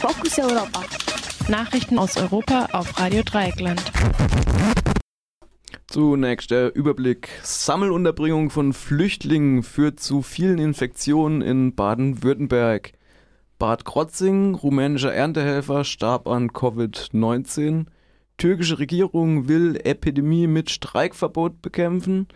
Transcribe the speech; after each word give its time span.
Fokus 0.00 0.38
Europa. 0.38 0.82
Nachrichten 1.50 1.98
aus 1.98 2.16
Europa 2.16 2.68
auf 2.72 2.98
Radio 2.98 3.22
Dreieckland. 3.22 3.82
Zunächst 5.88 6.50
der 6.50 6.74
Überblick. 6.74 7.28
Sammelunterbringung 7.42 8.48
von 8.48 8.72
Flüchtlingen 8.72 9.62
führt 9.62 10.00
zu 10.00 10.22
vielen 10.22 10.58
Infektionen 10.58 11.42
in 11.42 11.74
Baden-Württemberg. 11.74 12.92
Bad 13.58 13.84
Krotzing, 13.84 14.54
rumänischer 14.54 15.12
Erntehelfer, 15.12 15.84
starb 15.84 16.28
an 16.28 16.48
Covid-19. 16.48 17.84
Türkische 18.38 18.78
Regierung 18.78 19.48
will 19.48 19.78
Epidemie 19.84 20.46
mit 20.46 20.70
Streikverbot 20.70 21.60
bekämpfen. 21.60 22.26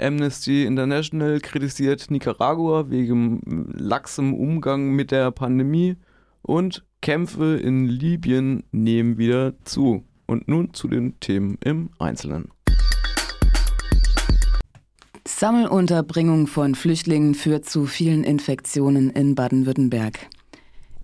Amnesty 0.00 0.64
International 0.64 1.40
kritisiert 1.40 2.10
Nicaragua 2.10 2.88
wegen 2.88 3.68
laxem 3.76 4.32
Umgang 4.32 4.92
mit 4.92 5.10
der 5.10 5.30
Pandemie 5.30 5.96
und 6.40 6.86
Kämpfe 7.02 7.56
in 7.56 7.88
Libyen 7.88 8.62
nehmen 8.72 9.18
wieder 9.18 9.52
zu. 9.64 10.04
Und 10.26 10.48
nun 10.48 10.72
zu 10.72 10.88
den 10.88 11.18
Themen 11.20 11.58
im 11.62 11.90
Einzelnen. 11.98 12.48
Sammelunterbringung 15.26 16.46
von 16.46 16.74
Flüchtlingen 16.74 17.34
führt 17.34 17.68
zu 17.68 17.86
vielen 17.86 18.24
Infektionen 18.24 19.10
in 19.10 19.34
Baden-Württemberg. 19.34 20.28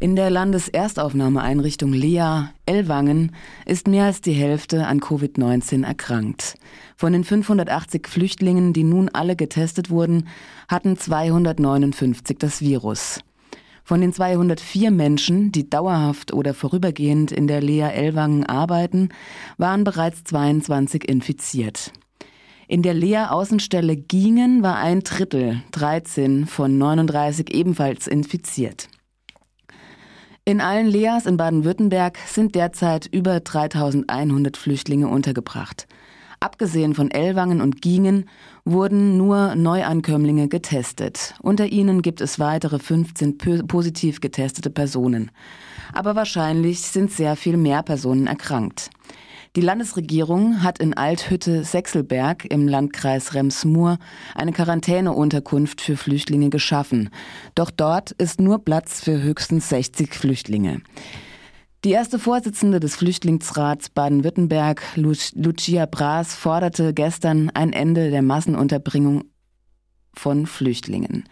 In 0.01 0.15
der 0.15 0.31
Landeserstaufnahmeeinrichtung 0.31 1.93
Lea 1.93 2.45
Ellwangen 2.67 3.33
ist 3.67 3.89
mehr 3.89 4.05
als 4.05 4.21
die 4.21 4.33
Hälfte 4.33 4.87
an 4.87 5.01
Covid-19 5.01 5.85
erkrankt. 5.85 6.55
Von 6.97 7.13
den 7.13 7.25
580 7.25 8.07
Flüchtlingen, 8.07 8.73
die 8.73 8.85
nun 8.85 9.09
alle 9.09 9.35
getestet 9.35 9.91
wurden, 9.91 10.29
hatten 10.69 10.97
259 10.97 12.39
das 12.39 12.61
Virus. 12.61 13.21
Von 13.89 14.03
den 14.03 14.13
204 14.13 14.91
Menschen, 14.91 15.51
die 15.51 15.71
dauerhaft 15.71 16.35
oder 16.35 16.53
vorübergehend 16.53 17.33
in 17.33 17.47
der 17.47 17.63
Lea 17.63 17.89
Ellwangen 17.91 18.45
arbeiten, 18.45 19.09
waren 19.57 19.83
bereits 19.83 20.25
22 20.25 21.09
infiziert. 21.09 21.91
In 22.67 22.83
der 22.83 22.93
Lea 22.93 23.29
Außenstelle 23.31 23.97
Gingen 23.97 24.63
war 24.63 24.77
ein 24.77 25.01
Drittel, 25.01 25.63
13 25.73 26.45
von 26.45 26.77
39 26.77 27.55
ebenfalls 27.55 28.07
infiziert. 28.07 28.91
In 30.45 30.61
allen 30.61 30.87
Leas 30.89 31.25
in 31.25 31.39
Baden-Württemberg 31.39 32.19
sind 32.27 32.57
derzeit 32.57 33.07
über 33.07 33.41
3100 33.41 34.59
Flüchtlinge 34.59 35.09
untergebracht. 35.09 35.87
Abgesehen 36.41 36.95
von 36.95 37.11
Ellwangen 37.11 37.61
und 37.61 37.83
Gingen 37.83 38.29
wurden 38.65 39.17
nur 39.17 39.57
Neuankömmlinge 39.57 40.49
getestet. 40.49 41.35
Unter 41.43 41.67
ihnen 41.67 42.01
gibt 42.01 42.21
es 42.21 42.39
weitere 42.39 42.79
15 42.79 43.39
positiv 43.67 44.21
getestete 44.21 44.71
Personen. 44.71 45.33
Aber 45.93 46.15
wahrscheinlich 46.15 46.83
sind 46.83 47.11
sehr 47.11 47.35
viel 47.35 47.57
mehr 47.57 47.83
Personen 47.83 48.29
erkrankt. 48.29 48.91
Die 49.57 49.63
Landesregierung 49.63 50.63
hat 50.63 50.79
in 50.79 50.95
Althütte-Sechselberg 50.95 52.45
im 52.45 52.69
Landkreis 52.69 53.35
Rems-Murr 53.35 53.99
eine 54.37 54.53
Quarantäneunterkunft 54.53 55.81
für 55.81 55.97
Flüchtlinge 55.97 56.51
geschaffen. 56.51 57.11
Doch 57.57 57.73
dort 57.73 58.13
ist 58.13 58.41
nur 58.41 58.65
Platz 58.65 59.03
für 59.03 59.21
höchstens 59.21 59.71
60 59.71 60.15
Flüchtlinge. 60.15 60.83
Die 61.85 61.91
erste 61.93 62.19
Vorsitzende 62.19 62.81
des 62.81 62.97
Flüchtlingsrats 62.97 63.91
Baden-Württemberg, 63.91 64.83
Lucia 64.97 65.87
Bras, 65.87 66.35
forderte 66.35 66.93
gestern 66.93 67.51
ein 67.51 67.73
Ende 67.73 68.11
der 68.11 68.23
Massenunterbringung 68.23 69.27
von 70.13 70.47
Flüchtlingen. 70.47 71.29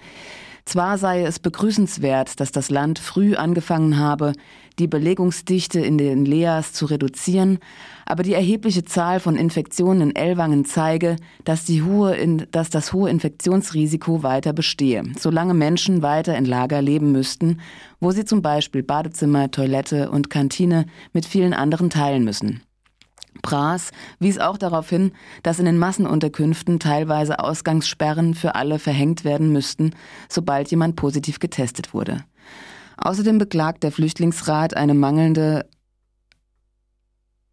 Zwar 0.67 0.99
sei 0.99 1.23
es 1.23 1.39
begrüßenswert, 1.39 2.41
dass 2.41 2.51
das 2.51 2.71
Land 2.71 2.99
früh 2.99 3.37
angefangen 3.37 3.99
habe, 3.99 4.33
die 4.81 4.89
Belegungsdichte 4.89 5.79
in 5.79 5.97
den 5.97 6.25
Leas 6.25 6.73
zu 6.73 6.87
reduzieren, 6.87 7.61
aber 8.05 8.25
die 8.25 8.35
erhebliche 8.35 8.85
Zahl 8.85 9.21
von 9.21 9.37
Infektionen 9.37 10.11
in 10.11 10.17
Ellwangen 10.17 10.65
zeige, 10.65 11.17
dass, 11.45 11.69
hohe, 11.69 12.17
dass 12.51 12.69
das 12.69 12.93
hohe 12.93 13.09
Infektionsrisiko 13.11 14.25
weiter 14.25 14.53
bestehe, 14.53 15.05
solange 15.17 15.55
Menschen 15.55 16.03
weiter 16.03 16.37
in 16.37 16.45
Lager 16.45 16.83
leben 16.83 17.13
müssten, 17.13 17.61
wo 18.01 18.11
sie 18.11 18.25
zum 18.25 18.43
Beispiel 18.43 18.83
Badezimmer, 18.83 19.53
Toilette 19.53 20.11
und 20.11 20.31
Kantine 20.31 20.87
mit 21.13 21.27
vielen 21.27 21.55
anderen 21.55 21.91
teilen 21.91 22.25
müssen. 22.25 22.66
Pras 23.47 23.93
wies 24.19 24.39
auch 24.39 24.59
darauf 24.59 24.91
hin, 24.91 25.13
dass 25.45 25.61
in 25.61 25.67
den 25.67 25.79
Massenunterkünften 25.79 26.81
teilweise 26.81 27.39
Ausgangssperren 27.39 28.35
für 28.35 28.57
alle 28.57 28.81
verhängt 28.81 29.25
werden 29.25 29.53
müssten, 29.53 29.93
sobald 30.29 30.69
jemand 30.73 30.97
positiv 30.97 31.39
getestet 31.39 31.95
wurde. 31.95 32.25
Außerdem 32.97 33.39
beklagt 33.39 33.85
der 33.85 33.93
Flüchtlingsrat 33.93 34.77
eine 34.77 34.95
mangelnde 34.95 35.67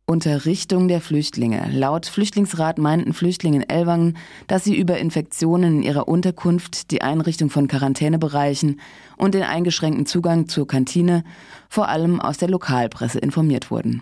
Unterrichtung 0.05 0.87
der 0.87 0.99
Flüchtlinge. 0.99 1.69
Laut 1.71 2.07
Flüchtlingsrat 2.07 2.77
meinten 2.79 3.13
Flüchtlinge 3.13 3.57
in 3.57 3.69
Ellwangen, 3.69 4.17
dass 4.47 4.63
sie 4.63 4.75
über 4.75 4.97
Infektionen 4.97 5.77
in 5.77 5.83
ihrer 5.83 6.07
Unterkunft, 6.07 6.91
die 6.91 7.01
Einrichtung 7.03 7.49
von 7.49 7.67
Quarantänebereichen 7.67 8.81
und 9.15 9.33
den 9.33 9.43
eingeschränkten 9.43 10.05
Zugang 10.05 10.49
zur 10.49 10.67
Kantine 10.67 11.23
vor 11.69 11.87
allem 11.87 12.19
aus 12.19 12.37
der 12.37 12.49
Lokalpresse 12.49 13.19
informiert 13.19 13.69
wurden. 13.69 14.01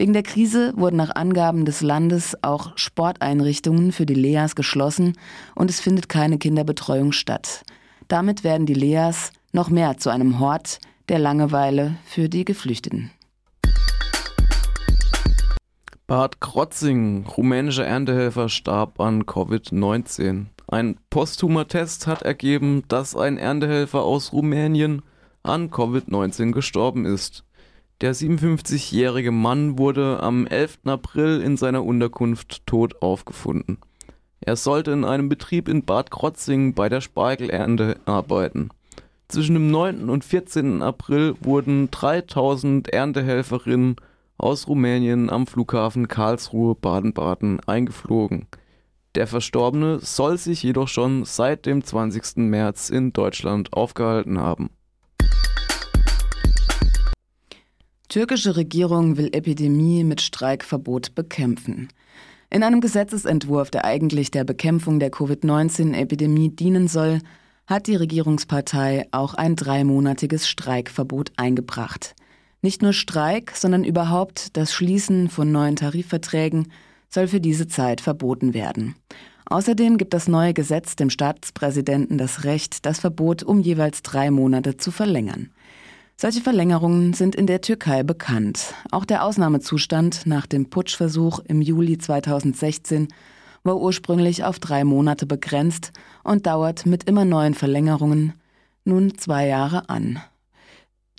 Wegen 0.00 0.12
der 0.12 0.22
Krise 0.22 0.74
wurden 0.76 0.94
nach 0.94 1.16
Angaben 1.16 1.64
des 1.64 1.80
Landes 1.80 2.36
auch 2.42 2.70
Sporteinrichtungen 2.76 3.90
für 3.90 4.06
die 4.06 4.14
Leas 4.14 4.54
geschlossen 4.54 5.18
und 5.56 5.70
es 5.70 5.80
findet 5.80 6.08
keine 6.08 6.38
Kinderbetreuung 6.38 7.10
statt. 7.10 7.64
Damit 8.06 8.44
werden 8.44 8.64
die 8.64 8.74
Leas 8.74 9.32
noch 9.52 9.70
mehr 9.70 9.96
zu 9.96 10.10
einem 10.10 10.38
Hort 10.38 10.78
der 11.08 11.18
Langeweile 11.18 11.96
für 12.04 12.28
die 12.28 12.44
Geflüchteten. 12.44 13.10
Bad 16.06 16.40
Krotzing, 16.40 17.26
rumänischer 17.26 17.84
Erntehelfer, 17.84 18.48
starb 18.48 19.00
an 19.00 19.24
Covid-19. 19.24 20.46
Ein 20.68 20.96
posthumer 21.10 21.66
Test 21.66 22.06
hat 22.06 22.22
ergeben, 22.22 22.84
dass 22.86 23.16
ein 23.16 23.36
Erntehelfer 23.36 24.04
aus 24.04 24.32
Rumänien 24.32 25.02
an 25.42 25.70
Covid-19 25.70 26.52
gestorben 26.52 27.04
ist. 27.04 27.42
Der 28.00 28.14
57-jährige 28.14 29.32
Mann 29.32 29.76
wurde 29.76 30.22
am 30.22 30.46
11. 30.46 30.78
April 30.84 31.40
in 31.40 31.56
seiner 31.56 31.84
Unterkunft 31.84 32.64
tot 32.64 33.02
aufgefunden. 33.02 33.78
Er 34.40 34.54
sollte 34.54 34.92
in 34.92 35.04
einem 35.04 35.28
Betrieb 35.28 35.66
in 35.66 35.84
Bad 35.84 36.12
Krotzing 36.12 36.74
bei 36.74 36.88
der 36.88 37.00
Spargelernte 37.00 37.96
arbeiten. 38.04 38.68
Zwischen 39.26 39.54
dem 39.54 39.72
9. 39.72 40.10
und 40.10 40.22
14. 40.24 40.80
April 40.80 41.34
wurden 41.40 41.90
3000 41.90 42.88
Erntehelferinnen 42.88 43.96
aus 44.36 44.68
Rumänien 44.68 45.28
am 45.28 45.48
Flughafen 45.48 46.06
Karlsruhe 46.06 46.76
Baden-Baden 46.76 47.58
eingeflogen. 47.66 48.46
Der 49.16 49.26
Verstorbene 49.26 49.98
soll 49.98 50.38
sich 50.38 50.62
jedoch 50.62 50.86
schon 50.86 51.24
seit 51.24 51.66
dem 51.66 51.82
20. 51.82 52.36
März 52.36 52.90
in 52.90 53.12
Deutschland 53.12 53.72
aufgehalten 53.72 54.38
haben. 54.38 54.70
Türkische 58.08 58.56
Regierung 58.56 59.18
will 59.18 59.28
Epidemie 59.34 60.02
mit 60.02 60.22
Streikverbot 60.22 61.14
bekämpfen. 61.14 61.88
In 62.48 62.62
einem 62.62 62.80
Gesetzesentwurf, 62.80 63.70
der 63.70 63.84
eigentlich 63.84 64.30
der 64.30 64.44
Bekämpfung 64.44 64.98
der 64.98 65.10
Covid-19-Epidemie 65.10 66.48
dienen 66.48 66.88
soll, 66.88 67.20
hat 67.66 67.86
die 67.86 67.96
Regierungspartei 67.96 69.06
auch 69.10 69.34
ein 69.34 69.56
dreimonatiges 69.56 70.48
Streikverbot 70.48 71.32
eingebracht. 71.36 72.14
Nicht 72.62 72.80
nur 72.80 72.94
Streik, 72.94 73.52
sondern 73.54 73.84
überhaupt 73.84 74.56
das 74.56 74.72
Schließen 74.72 75.28
von 75.28 75.52
neuen 75.52 75.76
Tarifverträgen 75.76 76.72
soll 77.10 77.28
für 77.28 77.42
diese 77.42 77.68
Zeit 77.68 78.00
verboten 78.00 78.54
werden. 78.54 78.94
Außerdem 79.44 79.98
gibt 79.98 80.14
das 80.14 80.28
neue 80.28 80.54
Gesetz 80.54 80.96
dem 80.96 81.10
Staatspräsidenten 81.10 82.16
das 82.16 82.44
Recht, 82.44 82.86
das 82.86 83.00
Verbot 83.00 83.42
um 83.42 83.60
jeweils 83.60 84.00
drei 84.00 84.30
Monate 84.30 84.78
zu 84.78 84.90
verlängern. 84.90 85.50
Solche 86.20 86.40
Verlängerungen 86.40 87.12
sind 87.12 87.36
in 87.36 87.46
der 87.46 87.60
Türkei 87.60 88.02
bekannt. 88.02 88.74
Auch 88.90 89.04
der 89.04 89.24
Ausnahmezustand 89.24 90.26
nach 90.26 90.46
dem 90.46 90.68
Putschversuch 90.68 91.38
im 91.44 91.62
Juli 91.62 91.96
2016 91.96 93.06
war 93.62 93.76
ursprünglich 93.76 94.42
auf 94.42 94.58
drei 94.58 94.82
Monate 94.82 95.26
begrenzt 95.26 95.92
und 96.24 96.48
dauert 96.48 96.86
mit 96.86 97.04
immer 97.04 97.24
neuen 97.24 97.54
Verlängerungen 97.54 98.32
nun 98.84 99.16
zwei 99.16 99.46
Jahre 99.46 99.88
an. 99.88 100.18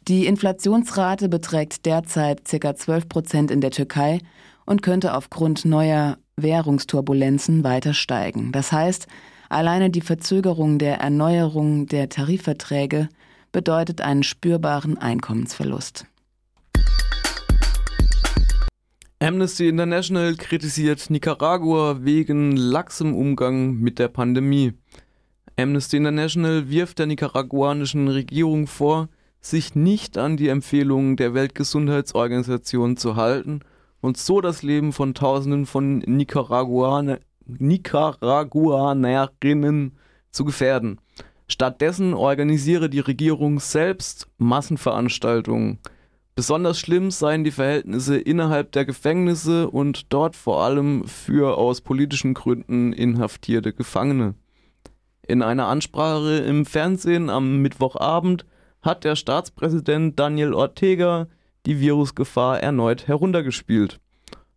Die 0.09 0.25
Inflationsrate 0.25 1.29
beträgt 1.29 1.85
derzeit 1.85 2.43
ca. 2.43 2.75
12 2.75 3.07
Prozent 3.07 3.51
in 3.51 3.61
der 3.61 3.71
Türkei 3.71 4.19
und 4.65 4.81
könnte 4.81 5.13
aufgrund 5.13 5.63
neuer 5.63 6.17
Währungsturbulenzen 6.35 7.63
weiter 7.63 7.93
steigen. 7.93 8.51
Das 8.51 8.73
heißt, 8.73 9.07
alleine 9.47 9.91
die 9.91 10.01
Verzögerung 10.01 10.77
der 10.77 10.99
Erneuerung 10.99 11.85
der 11.85 12.09
Tarifverträge 12.09 13.07
bedeutet 13.51 14.01
einen 14.01 14.23
spürbaren 14.23 14.97
Einkommensverlust. 14.97 16.05
Amnesty 19.21 19.67
International 19.67 20.33
kritisiert 20.35 21.09
Nicaragua 21.09 22.05
wegen 22.05 22.55
laxem 22.55 23.13
Umgang 23.13 23.75
mit 23.75 23.99
der 23.99 24.07
Pandemie. 24.07 24.75
Amnesty 25.57 25.97
International 25.97 26.69
wirft 26.69 26.99
der 26.99 27.07
nicaraguanischen 27.07 28.07
Regierung 28.07 28.65
vor, 28.65 29.09
sich 29.41 29.75
nicht 29.75 30.17
an 30.17 30.37
die 30.37 30.47
Empfehlungen 30.47 31.17
der 31.17 31.33
Weltgesundheitsorganisation 31.33 32.95
zu 32.95 33.17
halten 33.17 33.59
und 33.99 34.17
so 34.17 34.39
das 34.39 34.63
Leben 34.63 34.93
von 34.93 35.13
Tausenden 35.13 35.65
von 35.65 35.97
Nicaraguaner, 35.99 37.19
Nicaraguanerinnen 37.45 39.97
zu 40.31 40.45
gefährden. 40.45 41.01
Stattdessen 41.51 42.13
organisiere 42.13 42.89
die 42.89 42.99
Regierung 42.99 43.59
selbst 43.59 44.27
Massenveranstaltungen. 44.37 45.79
Besonders 46.35 46.79
schlimm 46.79 47.11
seien 47.11 47.43
die 47.43 47.51
Verhältnisse 47.51 48.17
innerhalb 48.17 48.71
der 48.71 48.85
Gefängnisse 48.85 49.69
und 49.69 50.13
dort 50.13 50.35
vor 50.35 50.63
allem 50.63 51.05
für 51.05 51.57
aus 51.57 51.81
politischen 51.81 52.33
Gründen 52.33 52.93
inhaftierte 52.93 53.73
Gefangene. 53.73 54.35
In 55.27 55.41
einer 55.41 55.67
Ansprache 55.67 56.37
im 56.37 56.65
Fernsehen 56.65 57.29
am 57.29 57.61
Mittwochabend 57.61 58.45
hat 58.81 59.03
der 59.03 59.15
Staatspräsident 59.15 60.17
Daniel 60.19 60.53
Ortega 60.53 61.27
die 61.65 61.79
Virusgefahr 61.79 62.61
erneut 62.61 63.07
heruntergespielt. 63.07 63.99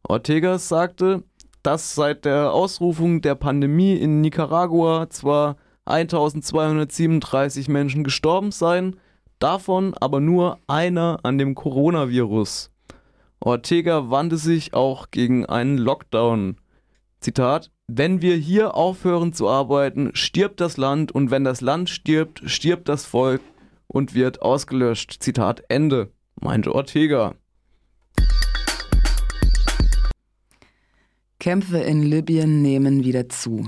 Ortega 0.03 0.59
sagte, 0.59 1.25
dass 1.63 1.95
seit 1.95 2.27
der 2.27 2.53
Ausrufung 2.53 3.23
der 3.23 3.35
Pandemie 3.35 3.97
in 3.97 4.21
Nicaragua 4.21 5.09
zwar 5.11 5.57
1237 5.85 7.69
Menschen 7.69 8.05
gestorben 8.05 8.53
seien, 8.53 8.97
davon 9.39 9.95
aber 9.95 10.21
nur 10.21 10.59
einer 10.67 11.21
an 11.23 11.39
dem 11.39 11.55
Coronavirus. 11.55 12.71
Ortega 13.41 14.09
wandte 14.09 14.37
sich 14.37 14.73
auch 14.73 15.11
gegen 15.11 15.47
einen 15.47 15.79
Lockdown. 15.79 16.57
Zitat: 17.21 17.73
Wenn 17.89 18.23
wir 18.23 18.37
hier 18.37 18.77
aufhören 18.77 19.33
zu 19.33 19.49
arbeiten, 19.49 20.11
stirbt 20.15 20.61
das 20.61 20.77
Land 20.77 21.11
und 21.13 21.31
wenn 21.33 21.43
das 21.43 21.61
Land 21.61 21.91
stirbt, 21.91 22.43
stirbt 22.47 22.89
das 22.89 23.05
Volk 23.05 23.41
und 23.89 24.15
wird 24.15 24.43
ausgelöscht. 24.43 25.17
Zitat 25.21 25.65
Ende, 25.69 26.13
meinte 26.41 26.73
Ortega. 26.75 27.35
Kämpfe 31.41 31.79
in 31.79 32.05
Libyen 32.05 32.63
nehmen 32.63 33.03
wieder 33.03 33.29
zu. 33.29 33.67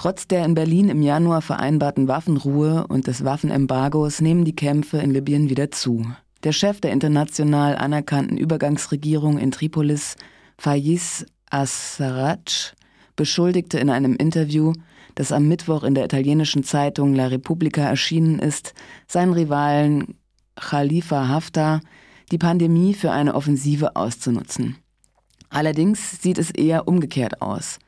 Trotz 0.00 0.26
der 0.26 0.46
in 0.46 0.54
Berlin 0.54 0.88
im 0.88 1.02
Januar 1.02 1.42
vereinbarten 1.42 2.08
Waffenruhe 2.08 2.86
und 2.86 3.06
des 3.06 3.22
Waffenembargos 3.22 4.22
nehmen 4.22 4.46
die 4.46 4.56
Kämpfe 4.56 4.96
in 4.96 5.10
Libyen 5.10 5.50
wieder 5.50 5.70
zu. 5.70 6.06
Der 6.42 6.52
Chef 6.52 6.80
der 6.80 6.90
international 6.90 7.76
anerkannten 7.76 8.38
Übergangsregierung 8.38 9.36
in 9.36 9.50
Tripolis, 9.50 10.16
Fayez 10.56 11.26
Assarraj, 11.50 12.72
beschuldigte 13.14 13.78
in 13.78 13.90
einem 13.90 14.16
Interview, 14.16 14.72
das 15.16 15.32
am 15.32 15.48
Mittwoch 15.48 15.82
in 15.82 15.94
der 15.94 16.06
italienischen 16.06 16.64
Zeitung 16.64 17.14
La 17.14 17.26
Repubblica 17.26 17.82
erschienen 17.82 18.38
ist, 18.38 18.72
seinen 19.06 19.34
Rivalen 19.34 20.14
Khalifa 20.56 21.28
Haftar, 21.28 21.82
die 22.32 22.38
Pandemie 22.38 22.94
für 22.94 23.10
eine 23.10 23.34
Offensive 23.34 23.96
auszunutzen. 23.96 24.78
Allerdings 25.50 26.22
sieht 26.22 26.38
es 26.38 26.50
eher 26.50 26.88
umgekehrt 26.88 27.42
aus. 27.42 27.78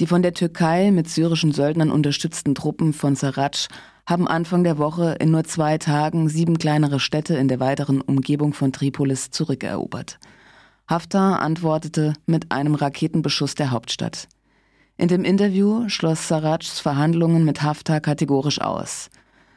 Die 0.00 0.06
von 0.06 0.22
der 0.22 0.32
Türkei 0.32 0.92
mit 0.92 1.08
syrischen 1.08 1.50
Söldnern 1.50 1.90
unterstützten 1.90 2.54
Truppen 2.54 2.92
von 2.92 3.16
Sarraj 3.16 3.66
haben 4.06 4.28
Anfang 4.28 4.62
der 4.62 4.78
Woche 4.78 5.16
in 5.18 5.32
nur 5.32 5.42
zwei 5.42 5.76
Tagen 5.76 6.28
sieben 6.28 6.56
kleinere 6.56 7.00
Städte 7.00 7.34
in 7.34 7.48
der 7.48 7.58
weiteren 7.58 8.00
Umgebung 8.00 8.52
von 8.52 8.72
Tripolis 8.72 9.30
zurückerobert. 9.30 10.20
Haftar 10.88 11.42
antwortete 11.42 12.12
mit 12.26 12.52
einem 12.52 12.76
Raketenbeschuss 12.76 13.56
der 13.56 13.72
Hauptstadt. 13.72 14.28
In 14.96 15.08
dem 15.08 15.24
Interview 15.24 15.88
schloss 15.88 16.28
Sarrajs 16.28 16.78
Verhandlungen 16.78 17.44
mit 17.44 17.62
Haftar 17.62 18.00
kategorisch 18.00 18.60
aus. 18.60 19.10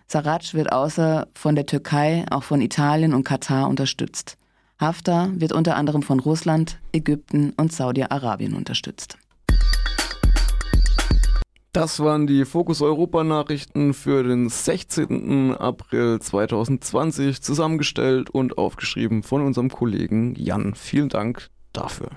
Sarraj 0.07 0.53
wird 0.53 0.71
außer 0.71 1.27
von 1.35 1.55
der 1.55 1.67
Türkei 1.67 2.25
auch 2.31 2.43
von 2.43 2.61
Italien 2.61 3.13
und 3.13 3.23
Katar 3.23 3.69
unterstützt. 3.69 4.37
Haftar 4.79 5.29
wird 5.39 5.53
unter 5.53 5.75
anderem 5.75 6.01
von 6.01 6.19
Russland, 6.19 6.79
Ägypten 6.91 7.53
und 7.57 7.71
Saudi-Arabien 7.71 8.55
unterstützt. 8.55 9.17
Das 11.73 12.01
waren 12.01 12.27
die 12.27 12.43
Fokus 12.43 12.81
Europa 12.81 13.23
Nachrichten 13.23 13.93
für 13.93 14.23
den 14.23 14.49
16. 14.49 15.55
April 15.55 16.19
2020, 16.19 17.41
zusammengestellt 17.41 18.29
und 18.29 18.57
aufgeschrieben 18.57 19.23
von 19.23 19.41
unserem 19.41 19.69
Kollegen 19.69 20.35
Jan. 20.35 20.75
Vielen 20.75 21.07
Dank 21.07 21.49
dafür. 21.71 22.09